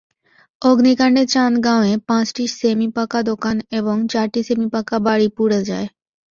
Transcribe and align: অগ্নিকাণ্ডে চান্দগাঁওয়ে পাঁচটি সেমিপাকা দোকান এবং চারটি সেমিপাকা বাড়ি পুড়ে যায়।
অগ্নিকাণ্ডে 0.61 1.23
চান্দগাঁওয়ে 1.33 1.93
পাঁচটি 2.07 2.43
সেমিপাকা 2.55 3.19
দোকান 3.29 3.55
এবং 3.79 3.95
চারটি 4.11 4.41
সেমিপাকা 4.47 4.95
বাড়ি 5.07 5.27
পুড়ে 5.37 5.59
যায়। 5.69 5.87